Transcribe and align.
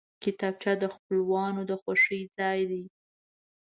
کتابچه 0.23 0.71
د 0.81 0.83
خپلوانو 0.93 1.61
د 1.69 1.71
خوښۍ 1.81 2.21
ځای 2.37 2.59
دی 2.71 2.83